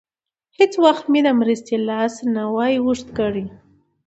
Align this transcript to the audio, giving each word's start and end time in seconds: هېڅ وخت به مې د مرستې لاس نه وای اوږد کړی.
هېڅ 0.57 0.73
وخت 0.85 1.03
به 1.07 1.11
مې 1.11 1.21
د 1.25 1.27
مرستې 1.39 1.75
لاس 1.89 2.13
نه 2.33 2.43
وای 2.53 2.73
اوږد 2.83 3.07
کړی. 3.19 3.45